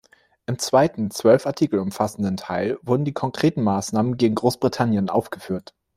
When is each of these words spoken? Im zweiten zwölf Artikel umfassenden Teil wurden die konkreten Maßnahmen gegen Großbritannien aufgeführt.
Im 0.47 0.57
zweiten 0.57 1.11
zwölf 1.11 1.45
Artikel 1.45 1.77
umfassenden 1.77 2.35
Teil 2.35 2.79
wurden 2.81 3.05
die 3.05 3.13
konkreten 3.13 3.61
Maßnahmen 3.61 4.17
gegen 4.17 4.33
Großbritannien 4.33 5.11
aufgeführt. 5.11 5.75